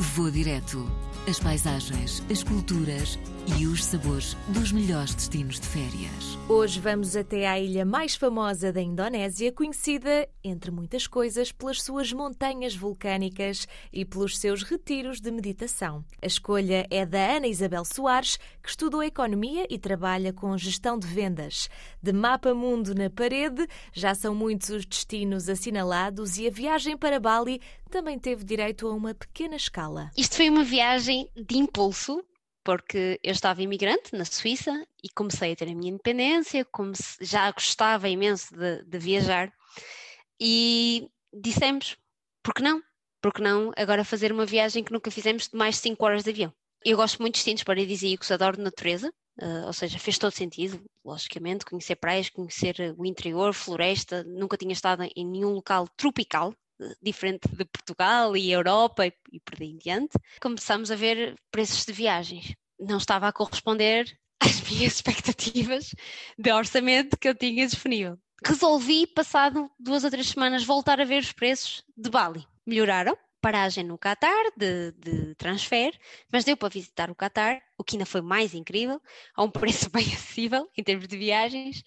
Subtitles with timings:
[0.00, 0.86] Vou direto.
[1.26, 3.18] As paisagens, as culturas
[3.58, 6.38] e os sabores dos melhores destinos de férias.
[6.48, 12.12] Hoje vamos até à ilha mais famosa da Indonésia, conhecida, entre muitas coisas, pelas suas
[12.12, 16.04] montanhas vulcânicas e pelos seus retiros de meditação.
[16.22, 21.06] A escolha é da Ana Isabel Soares, que estudou economia e trabalha com gestão de
[21.06, 21.68] vendas.
[22.02, 27.20] De mapa mundo na parede, já são muitos os destinos assinalados e a viagem para
[27.20, 30.10] Bali também teve direito a uma pequena escala.
[30.16, 32.22] Isto foi uma viagem de impulso,
[32.64, 37.50] porque eu estava imigrante na Suíça e comecei a ter a minha independência, como já
[37.50, 39.52] gostava imenso de, de viajar
[40.40, 41.96] e dissemos,
[42.42, 42.82] por que não?
[43.20, 46.24] Por que não agora fazer uma viagem que nunca fizemos de mais de 5 horas
[46.24, 46.52] de avião?
[46.84, 51.64] Eu gosto muito de destinos paradisíacos, adoro natureza, uh, ou seja, fez todo sentido, logicamente,
[51.64, 56.54] conhecer praias, conhecer o interior, floresta, nunca tinha estado em nenhum local tropical,
[57.02, 61.84] diferente de Portugal e Europa e, e por aí em diante, começamos a ver preços
[61.84, 62.54] de viagens.
[62.78, 64.06] Não estava a corresponder
[64.40, 65.94] às minhas expectativas
[66.38, 68.18] de orçamento que eu tinha disponível.
[68.44, 72.46] Resolvi, passado duas ou três semanas, voltar a ver os preços de Bali.
[72.64, 75.92] Melhoraram, paragem no Qatar de, de, transfer,
[76.32, 79.00] mas deu para visitar o Qatar, o que ainda foi mais incrível,
[79.34, 81.82] a um preço bem acessível em termos de viagens,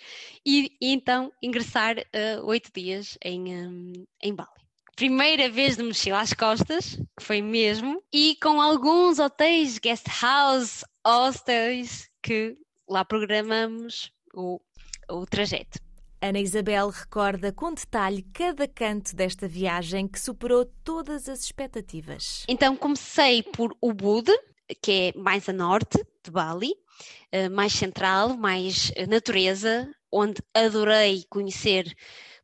[0.46, 4.61] e, e então ingressar uh, oito dias em, um, em Bali
[5.02, 10.86] primeira vez de mochila às costas, que foi mesmo, e com alguns hotéis, guest house,
[11.04, 12.56] hostels, que
[12.88, 14.62] lá programamos o,
[15.10, 15.80] o trajeto.
[16.22, 22.46] Ana Isabel recorda com detalhe cada canto desta viagem que superou todas as expectativas.
[22.48, 24.30] Então comecei por Ubud,
[24.84, 26.76] que é mais a norte de Bali,
[27.32, 31.92] eh, mais central, mais natureza, onde adorei conhecer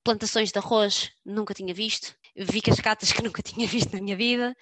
[0.07, 4.55] plantações de arroz, nunca tinha visto, vi cascatas que nunca tinha visto na minha vida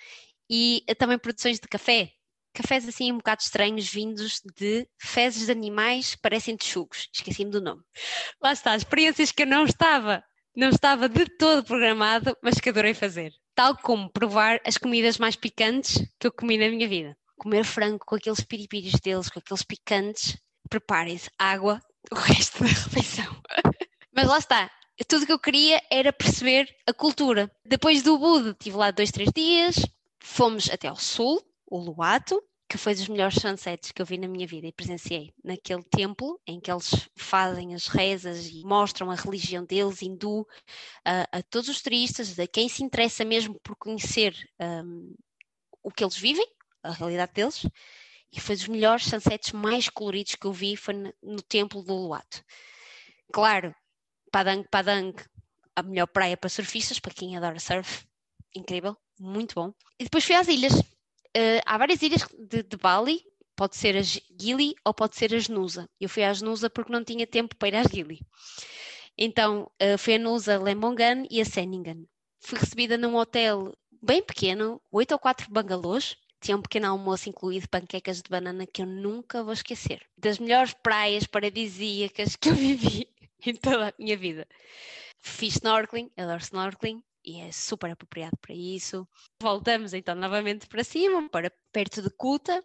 [0.50, 2.12] e também produções de café.
[2.54, 7.10] Cafés assim um bocado estranhos, vindos de fezes de animais que parecem texugos.
[7.14, 7.82] Esqueci-me do nome.
[8.42, 10.24] Lá está, experiências que eu não estava,
[10.56, 13.34] não estava de todo programado, mas que adorei fazer.
[13.54, 17.18] Tal como provar as comidas mais picantes que eu comi na minha vida.
[17.38, 20.38] Comer frango com aqueles piripiris deles, com aqueles picantes.
[20.70, 23.42] Preparem-se, água, o resto da refeição.
[24.14, 24.72] Mas lá está,
[25.04, 27.52] tudo que eu queria era perceber a cultura.
[27.66, 29.76] Depois do Bud, estive lá dois, três dias,
[30.20, 34.28] fomos até ao sul, o Luato, que foi dos melhores sunsets que eu vi na
[34.28, 39.16] minha vida e presenciei naquele templo em que eles fazem as rezas e mostram a
[39.16, 40.48] religião deles, hindu,
[41.04, 45.14] a, a todos os turistas, a quem se interessa mesmo por conhecer um,
[45.84, 46.48] o que eles vivem,
[46.82, 47.68] a realidade deles,
[48.32, 51.94] e foi dos melhores sunsets mais coloridos que eu vi foi no, no templo do
[51.94, 52.44] Luato.
[53.32, 53.76] Claro,
[54.36, 55.16] Padang Padang,
[55.78, 58.06] a melhor praia para surfistas, para quem adora surf,
[58.54, 59.74] incrível, muito bom.
[59.98, 60.74] E depois fui às ilhas.
[60.74, 63.24] Uh, há várias ilhas de, de, Bali,
[63.56, 65.90] pode ser a Gili ou pode ser a Genusa.
[66.02, 68.20] Eu fui à Genusa porque não tinha tempo para ir às Gili.
[69.18, 72.04] Então uh, fui a Nusa, Lembongan e a Seningan.
[72.42, 77.70] Fui recebida num hotel bem pequeno, oito ou quatro bangalôs, tinha um pequeno almoço incluído
[77.70, 80.02] panquecas de banana que eu nunca vou esquecer.
[80.18, 83.08] Das melhores praias paradisíacas que eu vivi
[83.46, 84.48] em toda a minha vida.
[85.22, 89.08] Fiz snorkeling, adoro snorkeling e é super apropriado para isso.
[89.42, 92.64] Voltamos então novamente para cima, para perto de Kuta,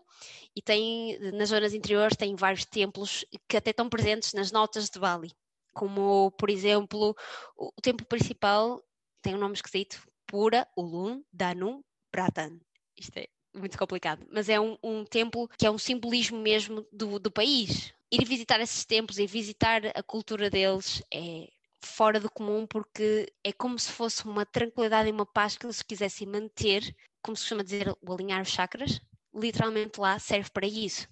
[0.55, 4.99] e tem, nas zonas interiores tem vários templos que até estão presentes nas notas de
[4.99, 5.33] Bali,
[5.73, 7.17] como por exemplo
[7.57, 8.83] o, templo principal
[9.23, 12.61] tem um nome esquisito, Pura Ulun Danum Pratan.
[12.97, 17.19] Isto é muito complicado, mas é um, um templo que é um simbolismo mesmo do,
[17.19, 21.49] do país, ir visitar esses templos e visitar a cultura deles é
[21.81, 25.83] fora do comum porque é como se fosse uma tranquilidade e uma paz que eles
[25.83, 29.01] quisessem manter, como se costuma dizer, o alinhar os chakras,
[29.35, 31.09] literalmente lá serve para isso.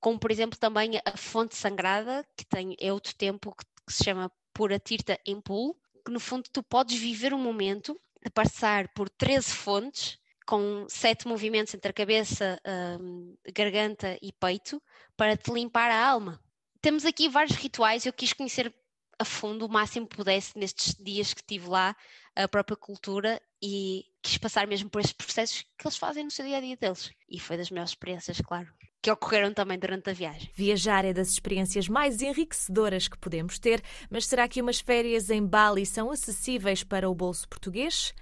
[0.00, 4.04] Como, por exemplo, também a fonte sagrada, que tem, é outro templo que, que se
[4.04, 9.08] chama Pura Tirta Empul, que no fundo tu podes viver um momento de passar por
[9.10, 12.58] 13 fontes com sete movimentos entre a cabeça,
[12.98, 14.82] um, garganta e peito
[15.14, 16.40] para te limpar a alma.
[16.80, 18.74] Temos aqui vários rituais, eu quis conhecer
[19.18, 21.94] a fundo o máximo que pudesse nestes dias que estive lá,
[22.34, 26.46] a própria cultura e quis passar mesmo por estes processos que eles fazem no seu
[26.46, 27.10] dia a dia deles.
[27.28, 30.50] E foi das melhores experiências, claro, que ocorreram também durante a viagem.
[30.54, 35.44] Viajar é das experiências mais enriquecedoras que podemos ter, mas será que umas férias em
[35.44, 38.14] Bali são acessíveis para o bolso português?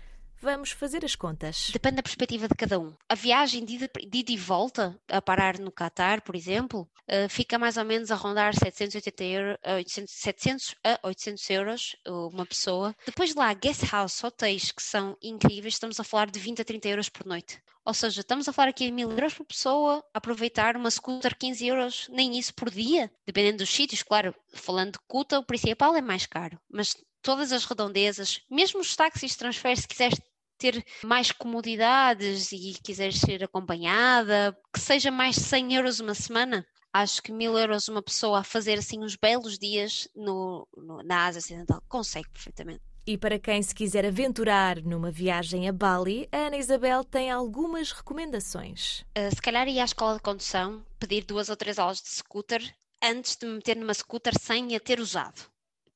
[0.47, 1.71] Vamos fazer as contas.
[1.73, 2.95] Depende da perspectiva de cada um.
[3.09, 3.91] A viagem de ida,
[4.33, 8.55] e volta, a parar no Qatar, por exemplo, uh, fica mais ou menos a rondar
[8.55, 12.95] 780 euro, 800, 700 a 800 euros uma pessoa.
[13.05, 16.89] Depois lá, guest house, hotéis que são incríveis, estamos a falar de 20 a 30
[16.91, 17.61] euros por noite.
[17.85, 21.67] Ou seja, estamos a falar aqui de mil euros por pessoa, aproveitar uma scooter 15
[21.67, 26.01] euros, nem isso por dia, dependendo dos sítios, claro, falando de Cuta, o principal é
[26.01, 26.95] mais caro, mas
[27.27, 30.21] todas as redondezas, mesmo os táxis transfer, se quiseres
[30.59, 37.23] ter mais comodidades e quiseres ser acompanhada, que seja mais 100 euros uma semana, acho
[37.23, 41.41] que mil euros uma pessoa a fazer assim uns belos dias no, no, na Ásia
[41.41, 42.83] Ocidental consegue perfeitamente.
[43.07, 47.93] E para quem se quiser aventurar numa viagem a Bali, a Ana Isabel tem algumas
[47.93, 49.05] recomendações.
[49.17, 52.61] Uh, se calhar ir à escola de condução, pedir duas ou três aulas de scooter
[53.01, 55.41] antes de me meter numa scooter sem a ter usado.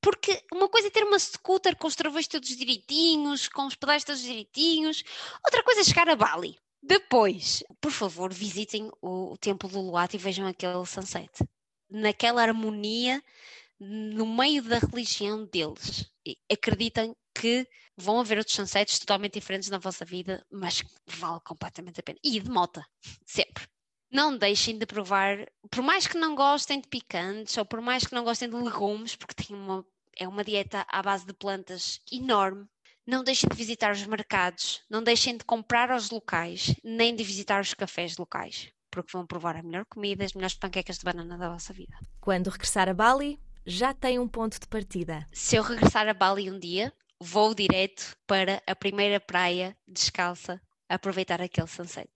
[0.00, 4.05] Porque uma coisa é ter uma scooter com os travões todos direitinhos, com os pedais
[4.05, 5.02] todos direitinhos,
[5.44, 6.58] outra coisa é chegar a Bali.
[6.82, 11.31] Depois, por favor, visitem o, o Templo do Luat e vejam aquele sunset.
[11.91, 13.23] Naquela harmonia
[13.81, 16.11] no meio da religião deles.
[16.25, 22.00] E acreditem que vão haver outros sunsets totalmente diferentes na vossa vida, mas vale completamente
[22.00, 22.19] a pena.
[22.23, 22.85] E de mota,
[23.25, 23.67] sempre.
[24.10, 28.14] Não deixem de provar, por mais que não gostem de picantes ou por mais que
[28.14, 29.86] não gostem de legumes, porque tem uma,
[30.18, 32.66] é uma dieta à base de plantas enorme.
[33.06, 37.60] Não deixem de visitar os mercados, não deixem de comprar aos locais, nem de visitar
[37.60, 41.48] os cafés locais, porque vão provar a melhor comida, as melhores panquecas de banana da
[41.48, 41.96] vossa vida.
[42.20, 45.26] Quando regressar a Bali, já tem um ponto de partida.
[45.32, 51.40] Se eu regressar a Bali um dia, vou direto para a primeira praia descalça, aproveitar
[51.40, 52.10] aquele sunset.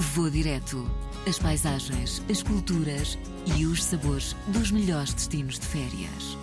[0.00, 0.90] Vou direto.
[1.28, 3.18] As paisagens, as culturas
[3.58, 6.38] e os sabores dos melhores destinos de férias.